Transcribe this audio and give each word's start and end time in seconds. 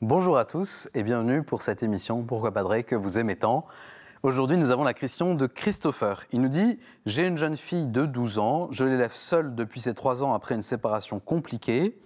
Bonjour 0.00 0.38
à 0.38 0.44
tous 0.44 0.88
et 0.94 1.02
bienvenue 1.02 1.42
pour 1.42 1.60
cette 1.60 1.82
émission 1.82 2.22
Pourquoi 2.22 2.52
Padré 2.52 2.84
que 2.84 2.94
vous 2.94 3.18
aimez 3.18 3.34
tant. 3.34 3.66
Aujourd'hui, 4.22 4.56
nous 4.56 4.70
avons 4.70 4.84
la 4.84 4.94
question 4.94 5.34
de 5.34 5.48
Christopher. 5.48 6.22
Il 6.30 6.40
nous 6.40 6.48
dit 6.48 6.78
J'ai 7.04 7.26
une 7.26 7.36
jeune 7.36 7.56
fille 7.56 7.88
de 7.88 8.06
12 8.06 8.38
ans, 8.38 8.68
je 8.70 8.84
l'élève 8.84 9.12
seule 9.12 9.56
depuis 9.56 9.80
ses 9.80 9.94
3 9.94 10.22
ans 10.22 10.34
après 10.34 10.54
une 10.54 10.62
séparation 10.62 11.18
compliquée. 11.18 11.98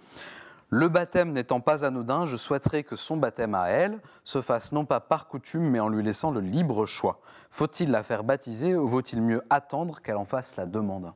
Le 0.71 0.87
baptême 0.87 1.33
n'étant 1.33 1.59
pas 1.59 1.85
anodin, 1.85 2.25
je 2.25 2.35
souhaiterais 2.35 2.81
que 2.81 2.95
son 2.95 3.15
baptême 3.15 3.53
à 3.53 3.67
elle 3.67 3.99
se 4.23 4.41
fasse 4.41 4.71
non 4.71 4.85
pas 4.85 4.99
par 4.99 5.27
coutume, 5.27 5.69
mais 5.69 5.79
en 5.79 5.87
lui 5.87 6.01
laissant 6.01 6.31
le 6.31 6.39
libre 6.39 6.87
choix. 6.87 7.19
Faut-il 7.51 7.91
la 7.91 8.01
faire 8.01 8.23
baptiser 8.23 8.75
ou 8.75 8.87
vaut-il 8.87 9.21
mieux 9.21 9.43
attendre 9.51 10.01
qu'elle 10.01 10.17
en 10.17 10.25
fasse 10.25 10.55
la 10.55 10.65
demande? 10.65 11.13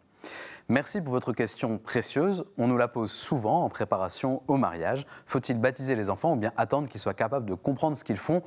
Merci 0.69 0.99
pour 0.99 1.13
votre 1.13 1.31
question 1.31 1.77
précieuse. 1.77 2.43
On 2.57 2.67
nous 2.67 2.75
la 2.75 2.89
pose 2.89 3.09
souvent 3.09 3.63
en 3.63 3.69
préparation 3.69 4.43
au 4.49 4.57
mariage. 4.57 5.05
Faut-il 5.25 5.61
baptiser 5.61 5.95
les 5.95 6.09
enfants 6.09 6.33
ou 6.33 6.35
bien 6.35 6.51
attendre 6.57 6.89
qu'ils 6.89 6.99
soient 6.99 7.13
capables 7.13 7.45
de 7.45 7.53
comprendre 7.53 7.95
ce 7.95 8.03
qu'ils 8.03 8.17
font 8.17 8.41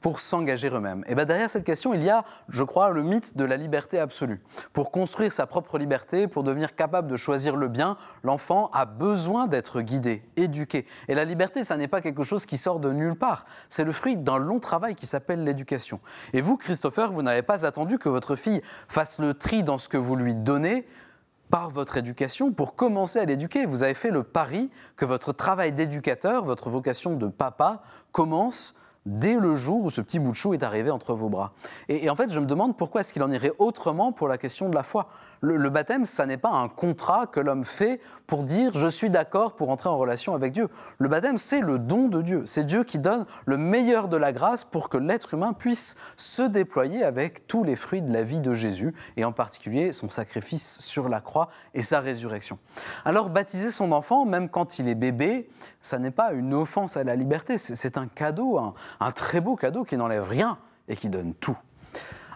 pour 0.00 0.18
s'engager 0.18 0.70
eux-mêmes? 0.70 1.04
Et 1.06 1.14
bien 1.14 1.26
derrière 1.26 1.50
cette 1.50 1.64
question, 1.64 1.92
il 1.92 2.02
y 2.02 2.08
a, 2.08 2.24
je 2.48 2.64
crois, 2.64 2.88
le 2.92 3.02
mythe 3.02 3.36
de 3.36 3.44
la 3.44 3.58
liberté 3.58 4.00
absolue. 4.00 4.42
Pour 4.72 4.90
construire 4.90 5.30
sa 5.32 5.46
propre 5.46 5.76
liberté, 5.76 6.28
pour 6.28 6.44
devenir 6.44 6.76
capable 6.76 7.08
de 7.08 7.16
choisir 7.16 7.56
le 7.56 7.68
bien, 7.68 7.98
l'enfant 8.22 8.70
a 8.72 8.86
besoin 8.86 9.46
d'être 9.46 9.82
guidé, 9.82 10.22
éduqué. 10.36 10.86
Et 11.08 11.14
la 11.14 11.26
liberté, 11.26 11.62
ça 11.62 11.76
n'est 11.76 11.88
pas 11.88 12.00
quelque 12.00 12.22
chose 12.22 12.46
qui 12.46 12.56
sort 12.56 12.80
de 12.80 12.90
nulle 12.90 13.16
part. 13.16 13.44
C'est 13.68 13.84
le 13.84 13.92
fruit 13.92 14.16
d'un 14.16 14.38
long 14.38 14.60
travail 14.60 14.94
qui 14.94 15.04
s'appelle 15.04 15.44
l'éducation. 15.44 16.00
Et 16.32 16.40
vous, 16.40 16.56
Christopher, 16.56 17.12
vous 17.12 17.20
n'avez 17.20 17.42
pas 17.42 17.66
attendu 17.66 17.98
que 17.98 18.08
votre 18.08 18.34
fille 18.34 18.62
fasse 18.88 19.18
le 19.18 19.34
tri 19.34 19.62
dans 19.62 19.76
ce 19.76 19.90
que 19.90 19.98
vous 19.98 20.16
lui 20.16 20.34
donnez 20.34 20.86
par 21.50 21.70
votre 21.70 21.96
éducation 21.96 22.52
pour 22.52 22.74
commencer 22.74 23.18
à 23.18 23.24
l'éduquer. 23.24 23.66
Vous 23.66 23.82
avez 23.82 23.94
fait 23.94 24.10
le 24.10 24.22
pari 24.22 24.70
que 24.96 25.04
votre 25.04 25.32
travail 25.32 25.72
d'éducateur, 25.72 26.44
votre 26.44 26.70
vocation 26.70 27.16
de 27.16 27.28
papa 27.28 27.82
commence 28.12 28.74
dès 29.06 29.34
le 29.34 29.56
jour 29.56 29.84
où 29.84 29.90
ce 29.90 30.00
petit 30.00 30.18
bout 30.18 30.32
de 30.32 30.36
chou 30.36 30.52
est 30.52 30.62
arrivé 30.62 30.90
entre 30.90 31.14
vos 31.14 31.28
bras. 31.28 31.52
Et, 31.88 32.10
en 32.10 32.16
fait, 32.16 32.30
je 32.30 32.40
me 32.40 32.46
demande 32.46 32.76
pourquoi 32.76 33.00
est-ce 33.00 33.12
qu'il 33.12 33.22
en 33.22 33.30
irait 33.30 33.52
autrement 33.58 34.12
pour 34.12 34.28
la 34.28 34.36
question 34.36 34.68
de 34.68 34.74
la 34.74 34.82
foi. 34.82 35.08
Le, 35.42 35.68
baptême, 35.68 36.06
ça 36.06 36.26
n'est 36.26 36.38
pas 36.38 36.50
un 36.50 36.68
contrat 36.68 37.26
que 37.26 37.40
l'homme 37.40 37.64
fait 37.64 38.00
pour 38.26 38.42
dire 38.42 38.72
je 38.74 38.86
suis 38.86 39.10
d'accord 39.10 39.54
pour 39.54 39.70
entrer 39.70 39.88
en 39.88 39.96
relation 39.96 40.34
avec 40.34 40.52
Dieu. 40.52 40.68
Le 40.98 41.08
baptême, 41.08 41.38
c'est 41.38 41.60
le 41.60 41.78
don 41.78 42.08
de 42.08 42.22
Dieu. 42.22 42.42
C'est 42.46 42.64
Dieu 42.64 42.84
qui 42.84 42.98
donne 42.98 43.26
le 43.44 43.56
meilleur 43.58 44.08
de 44.08 44.16
la 44.16 44.32
grâce 44.32 44.64
pour 44.64 44.88
que 44.88 44.96
l'être 44.96 45.34
humain 45.34 45.52
puisse 45.52 45.96
se 46.16 46.42
déployer 46.42 47.04
avec 47.04 47.46
tous 47.46 47.64
les 47.64 47.76
fruits 47.76 48.02
de 48.02 48.12
la 48.12 48.22
vie 48.22 48.40
de 48.40 48.54
Jésus, 48.54 48.94
et 49.16 49.24
en 49.24 49.32
particulier 49.32 49.92
son 49.92 50.08
sacrifice 50.08 50.80
sur 50.80 51.08
la 51.08 51.20
croix 51.20 51.48
et 51.74 51.82
sa 51.82 52.00
résurrection. 52.00 52.58
Alors 53.04 53.28
baptiser 53.28 53.70
son 53.70 53.92
enfant, 53.92 54.24
même 54.24 54.48
quand 54.48 54.78
il 54.78 54.88
est 54.88 54.94
bébé, 54.94 55.48
ça 55.82 55.98
n'est 55.98 56.10
pas 56.10 56.32
une 56.32 56.54
offense 56.54 56.96
à 56.96 57.04
la 57.04 57.14
liberté, 57.14 57.58
c'est 57.58 57.98
un 57.98 58.06
cadeau, 58.06 58.58
un 59.00 59.12
très 59.12 59.40
beau 59.40 59.56
cadeau 59.56 59.84
qui 59.84 59.96
n'enlève 59.96 60.28
rien 60.28 60.58
et 60.88 60.96
qui 60.96 61.08
donne 61.08 61.34
tout. 61.34 61.56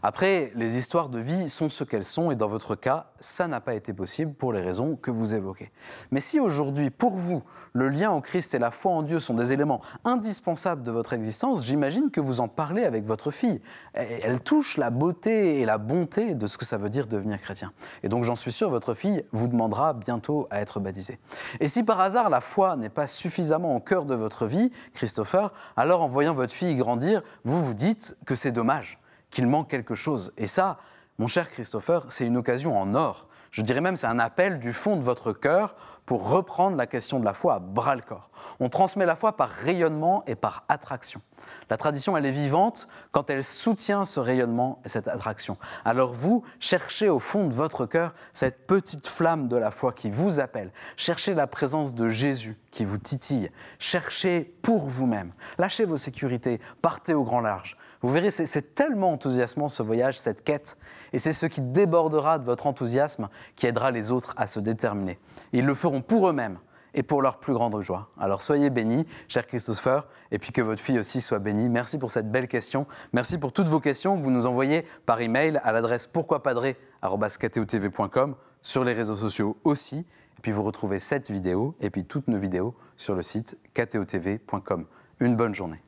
Après, 0.02 0.52
les 0.54 0.78
histoires 0.78 1.08
de 1.08 1.18
vie 1.18 1.48
sont 1.48 1.68
ce 1.68 1.84
qu'elles 1.84 2.04
sont 2.04 2.30
et 2.30 2.36
dans 2.36 2.48
votre 2.48 2.74
cas, 2.74 3.10
ça 3.20 3.48
n'a 3.48 3.60
pas 3.60 3.74
été 3.74 3.92
possible 3.92 4.32
pour 4.32 4.52
les 4.52 4.62
raisons 4.62 4.96
que 4.96 5.10
vous 5.10 5.34
évoquez. 5.34 5.70
Mais 6.10 6.20
si 6.20 6.40
aujourd'hui, 6.40 6.90
pour 6.90 7.12
vous, 7.12 7.42
le 7.72 7.88
lien 7.88 8.10
au 8.10 8.20
Christ 8.20 8.54
et 8.54 8.58
la 8.58 8.70
foi 8.70 8.92
en 8.92 9.02
Dieu 9.02 9.18
sont 9.18 9.34
des 9.34 9.52
éléments 9.52 9.80
indispensables 10.04 10.82
de 10.82 10.90
votre 10.90 11.12
existence, 11.12 11.64
j'imagine 11.64 12.10
que 12.10 12.20
vous 12.20 12.40
en 12.40 12.48
parlez 12.48 12.84
avec 12.84 13.04
votre 13.04 13.30
fille. 13.30 13.60
Elle 13.92 14.40
touche 14.40 14.76
la 14.76 14.90
beauté 14.90 15.60
et 15.60 15.64
la 15.64 15.78
bonté 15.78 16.34
de 16.34 16.46
ce 16.46 16.58
que 16.58 16.64
ça 16.64 16.78
veut 16.78 16.90
dire 16.90 17.06
devenir 17.06 17.40
chrétien. 17.40 17.72
Et 18.02 18.08
donc 18.08 18.24
j'en 18.24 18.36
suis 18.36 18.52
sûr, 18.52 18.70
votre 18.70 18.94
fille 18.94 19.24
vous 19.32 19.48
demandera 19.48 19.92
bientôt 19.92 20.48
à 20.50 20.60
être 20.60 20.80
baptisée. 20.80 21.18
Et 21.60 21.68
si 21.68 21.82
par 21.82 22.00
hasard 22.00 22.30
la 22.30 22.40
foi 22.40 22.76
n'est 22.76 22.88
pas 22.88 23.06
suffisamment 23.06 23.76
au 23.76 23.80
cœur 23.80 24.04
de 24.04 24.14
votre 24.14 24.46
vie, 24.46 24.72
Christopher, 24.92 25.52
alors 25.76 26.02
en 26.02 26.08
voyant 26.08 26.34
votre 26.34 26.54
fille 26.54 26.74
grandir, 26.74 27.22
vous 27.44 27.62
vous 27.62 27.74
dites 27.74 28.16
que 28.24 28.34
c'est 28.34 28.52
dommage 28.52 28.99
qu'il 29.30 29.46
manque 29.46 29.68
quelque 29.68 29.94
chose. 29.94 30.32
Et 30.36 30.46
ça, 30.46 30.78
mon 31.18 31.26
cher 31.26 31.50
Christopher, 31.50 32.06
c'est 32.08 32.26
une 32.26 32.36
occasion 32.36 32.80
en 32.80 32.94
or. 32.94 33.28
Je 33.50 33.62
dirais 33.62 33.80
même 33.80 33.96
c'est 33.96 34.06
un 34.06 34.20
appel 34.20 34.60
du 34.60 34.72
fond 34.72 34.96
de 34.96 35.02
votre 35.02 35.32
cœur 35.32 35.74
pour 36.06 36.30
reprendre 36.30 36.76
la 36.76 36.86
question 36.86 37.18
de 37.18 37.24
la 37.24 37.34
foi 37.34 37.54
à 37.54 37.58
bras 37.58 37.96
le 37.96 38.02
corps. 38.02 38.30
On 38.60 38.68
transmet 38.68 39.06
la 39.06 39.16
foi 39.16 39.36
par 39.36 39.48
rayonnement 39.48 40.22
et 40.26 40.36
par 40.36 40.64
attraction. 40.68 41.20
La 41.68 41.76
tradition, 41.76 42.16
elle 42.16 42.26
est 42.26 42.30
vivante 42.30 42.86
quand 43.10 43.28
elle 43.28 43.42
soutient 43.42 44.04
ce 44.04 44.20
rayonnement 44.20 44.80
et 44.84 44.88
cette 44.88 45.08
attraction. 45.08 45.56
Alors 45.84 46.12
vous, 46.12 46.44
cherchez 46.60 47.08
au 47.08 47.18
fond 47.18 47.48
de 47.48 47.54
votre 47.54 47.86
cœur 47.86 48.14
cette 48.32 48.66
petite 48.66 49.08
flamme 49.08 49.48
de 49.48 49.56
la 49.56 49.72
foi 49.72 49.92
qui 49.92 50.10
vous 50.10 50.38
appelle. 50.38 50.70
Cherchez 50.96 51.34
la 51.34 51.48
présence 51.48 51.94
de 51.94 52.08
Jésus 52.08 52.56
qui 52.70 52.84
vous 52.84 52.98
titille. 52.98 53.50
Cherchez 53.80 54.56
pour 54.62 54.86
vous-même. 54.86 55.32
Lâchez 55.58 55.86
vos 55.86 55.96
sécurités, 55.96 56.60
partez 56.82 57.14
au 57.14 57.24
grand 57.24 57.40
large. 57.40 57.76
Vous 58.02 58.08
verrez, 58.08 58.30
c'est 58.30 58.74
tellement 58.74 59.12
enthousiasmant 59.12 59.68
ce 59.68 59.82
voyage, 59.82 60.18
cette 60.18 60.42
quête, 60.42 60.78
et 61.12 61.18
c'est 61.18 61.34
ce 61.34 61.46
qui 61.46 61.60
débordera 61.60 62.38
de 62.38 62.44
votre 62.44 62.66
enthousiasme 62.66 63.28
qui 63.56 63.66
aidera 63.66 63.90
les 63.90 64.10
autres 64.10 64.34
à 64.36 64.46
se 64.46 64.58
déterminer. 64.58 65.18
Ils 65.52 65.66
le 65.66 65.74
feront 65.74 66.00
pour 66.00 66.28
eux-mêmes 66.28 66.58
et 66.94 67.02
pour 67.02 67.22
leur 67.22 67.38
plus 67.38 67.52
grande 67.52 67.80
joie. 67.82 68.10
Alors 68.18 68.42
soyez 68.42 68.70
bénis, 68.70 69.06
cher 69.28 69.46
Christopher, 69.46 70.08
et 70.30 70.38
puis 70.38 70.52
que 70.52 70.62
votre 70.62 70.80
fille 70.80 70.98
aussi 70.98 71.20
soit 71.20 71.38
bénie. 71.38 71.68
Merci 71.68 71.98
pour 71.98 72.10
cette 72.10 72.30
belle 72.30 72.48
question. 72.48 72.86
Merci 73.12 73.38
pour 73.38 73.52
toutes 73.52 73.68
vos 73.68 73.80
questions 73.80 74.16
que 74.16 74.22
vous 74.22 74.30
nous 74.30 74.46
envoyez 74.46 74.86
par 75.06 75.20
email 75.20 75.60
à 75.62 75.72
l'adresse 75.72 76.06
pourquoipadré.com, 76.06 78.34
sur 78.62 78.84
les 78.84 78.92
réseaux 78.92 79.16
sociaux 79.16 79.56
aussi. 79.64 79.98
Et 79.98 80.42
puis 80.42 80.52
vous 80.52 80.62
retrouvez 80.62 80.98
cette 80.98 81.30
vidéo 81.30 81.74
et 81.80 81.90
puis 81.90 82.04
toutes 82.04 82.28
nos 82.28 82.38
vidéos 82.38 82.74
sur 82.96 83.14
le 83.14 83.22
site 83.22 83.58
ktotv.com. 83.74 84.86
Une 85.20 85.36
bonne 85.36 85.54
journée. 85.54 85.82